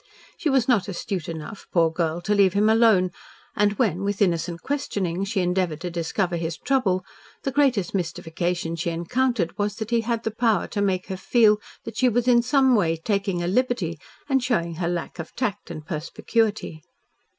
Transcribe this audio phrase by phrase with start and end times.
[0.35, 3.11] She was not astute enough, poor girl, to leave him alone,
[3.55, 7.05] and when with innocent questionings she endeavoured to discover his trouble,
[7.43, 11.59] the greatest mystification she encountered was that he had the power to make her feel
[11.83, 15.69] that she was in some way taking a liberty, and showing her lack of tact
[15.69, 16.81] and perspicuity.